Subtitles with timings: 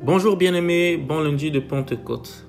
[0.00, 2.46] Bonjour bien-aimés, bon lundi de Pentecôte.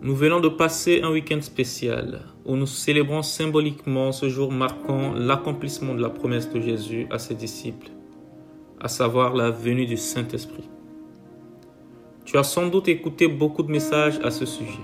[0.00, 5.94] Nous venons de passer un week-end spécial où nous célébrons symboliquement ce jour marquant l'accomplissement
[5.94, 7.90] de la promesse de Jésus à ses disciples,
[8.80, 10.68] à savoir la venue du Saint-Esprit.
[12.24, 14.80] Tu as sans doute écouté beaucoup de messages à ce sujet.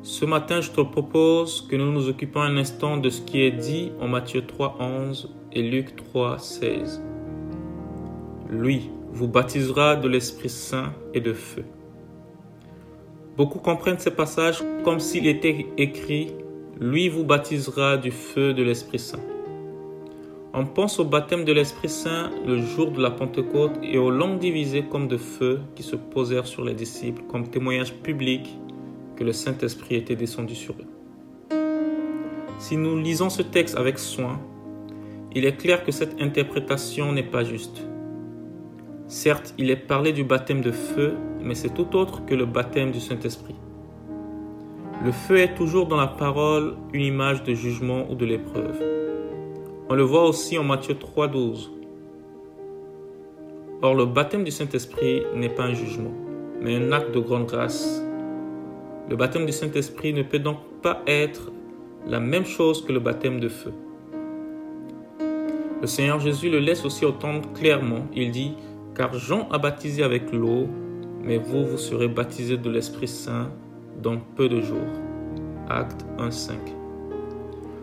[0.00, 3.52] Ce matin, je te propose que nous nous occupions un instant de ce qui est
[3.52, 7.11] dit en Matthieu 3, 11 et Luc 3, 16.
[8.52, 11.64] Lui, vous baptisera de l'Esprit Saint et de feu.
[13.34, 16.34] Beaucoup comprennent ces passages comme s'il était écrit
[16.78, 19.22] Lui vous baptisera du feu de l'Esprit Saint.
[20.52, 24.38] On pense au baptême de l'Esprit Saint le jour de la Pentecôte et aux langues
[24.38, 28.58] divisées comme de feu qui se posèrent sur les disciples comme témoignage public
[29.16, 31.56] que le Saint-Esprit était descendu sur eux.
[32.58, 34.38] Si nous lisons ce texte avec soin,
[35.34, 37.86] il est clair que cette interprétation n'est pas juste.
[39.12, 42.92] Certes, il est parlé du baptême de feu, mais c'est tout autre que le baptême
[42.92, 43.54] du Saint-Esprit.
[45.04, 48.82] Le feu est toujours dans la parole une image de jugement ou de l'épreuve.
[49.90, 51.68] On le voit aussi en Matthieu 3.12.
[53.82, 56.14] Or, le baptême du Saint-Esprit n'est pas un jugement,
[56.62, 58.02] mais un acte de grande grâce.
[59.10, 61.52] Le baptême du Saint-Esprit ne peut donc pas être
[62.06, 63.74] la même chose que le baptême de feu.
[65.82, 68.06] Le Seigneur Jésus le laisse aussi entendre clairement.
[68.14, 68.54] Il dit,
[68.94, 70.68] car Jean a baptisé avec l'eau,
[71.22, 73.50] mais vous, vous serez baptisés de l'Esprit Saint
[74.02, 74.78] dans peu de jours.
[75.68, 76.52] Acte 1.5.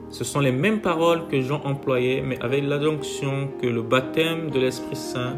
[0.09, 4.59] Ce sont les mêmes paroles que Jean employait, mais avec l'adjonction que le baptême de
[4.59, 5.37] l'Esprit Saint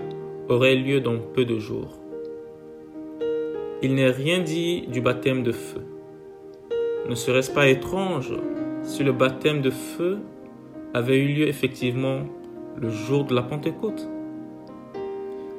[0.49, 1.97] aurait lieu dans peu de jours.
[3.81, 5.81] Il n'est rien dit du baptême de feu.
[7.09, 8.33] Ne serait-ce pas étrange
[8.83, 10.19] si le baptême de feu
[10.93, 12.21] avait eu lieu effectivement
[12.77, 14.07] le jour de la Pentecôte?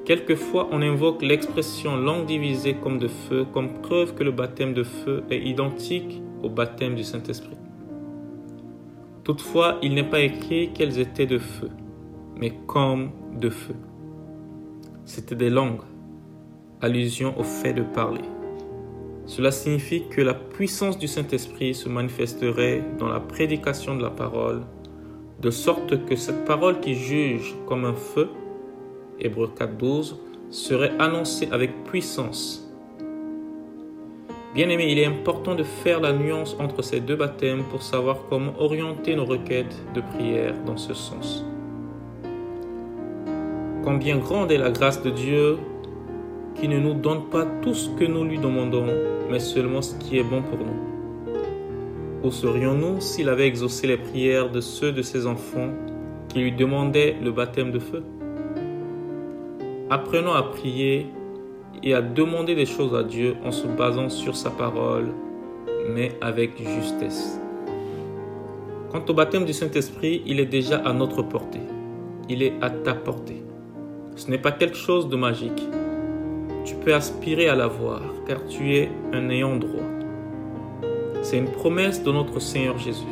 [0.05, 4.83] Quelquefois, on invoque l'expression langue divisée comme de feu comme preuve que le baptême de
[4.83, 7.57] feu est identique au baptême du Saint-Esprit.
[9.23, 11.71] Toutefois, il n'est pas écrit qu'elles étaient de feu,
[12.37, 13.77] mais comme de feu.
[15.05, 15.83] C'était des langues,
[16.81, 18.25] allusion au fait de parler.
[19.27, 24.63] Cela signifie que la puissance du Saint-Esprit se manifesterait dans la prédication de la parole,
[25.41, 28.29] de sorte que cette parole qui juge comme un feu
[29.23, 30.17] Hébreu 4.12,
[30.51, 32.69] serait annoncé avec puissance.
[34.55, 38.25] Bien aimé, il est important de faire la nuance entre ces deux baptêmes pour savoir
[38.29, 41.43] comment orienter nos requêtes de prière dans ce sens.
[43.83, 45.59] Combien grande est la grâce de Dieu
[46.55, 48.87] qui ne nous donne pas tout ce que nous lui demandons,
[49.31, 50.93] mais seulement ce qui est bon pour nous.
[52.23, 55.71] Où serions-nous s'il avait exaucé les prières de ceux de ses enfants
[56.29, 58.03] qui lui demandaient le baptême de feu?
[59.91, 61.07] Apprenons à prier
[61.83, 65.09] et à demander des choses à Dieu en se basant sur sa parole,
[65.95, 67.39] mais avec justesse.
[68.91, 71.63] Quant au baptême du Saint-Esprit, il est déjà à notre portée.
[72.29, 73.43] Il est à ta portée.
[74.17, 75.63] Ce n'est pas quelque chose de magique.
[76.65, 79.81] Tu peux aspirer à l'avoir, car tu es un ayant droit.
[81.23, 83.05] C'est une promesse de notre Seigneur Jésus.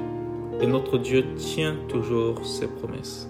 [0.60, 3.28] Et notre Dieu tient toujours ses promesses.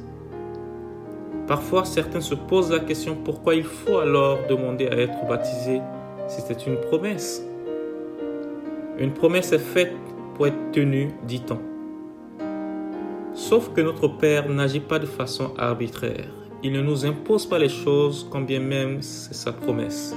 [1.51, 5.81] Parfois, certains se posent la question pourquoi il faut alors demander à être baptisé?
[6.29, 7.45] Si c'est une promesse.
[9.01, 9.93] Une promesse est faite
[10.37, 11.59] pour être tenue, dit-on.
[13.35, 16.29] Sauf que notre Père n'agit pas de façon arbitraire.
[16.63, 20.15] Il ne nous impose pas les choses quand bien même c'est sa promesse.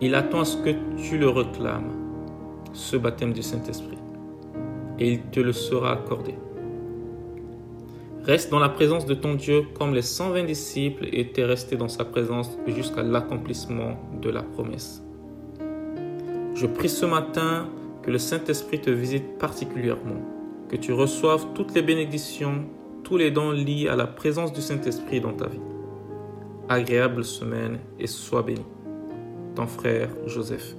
[0.00, 1.92] Il attend à ce que tu le réclames,
[2.72, 3.98] ce baptême du Saint-Esprit,
[4.98, 6.34] et il te le sera accordé.
[8.26, 12.06] Reste dans la présence de ton Dieu comme les 120 disciples étaient restés dans sa
[12.06, 15.02] présence jusqu'à l'accomplissement de la promesse.
[16.54, 17.68] Je prie ce matin
[18.02, 20.22] que le Saint-Esprit te visite particulièrement,
[20.70, 22.64] que tu reçoives toutes les bénédictions,
[23.02, 25.60] tous les dons liés à la présence du Saint-Esprit dans ta vie.
[26.70, 28.64] Agréable semaine et sois béni.
[29.54, 30.74] Ton frère Joseph.